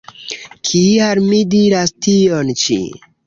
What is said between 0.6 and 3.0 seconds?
Kial mi diras tion ĉi?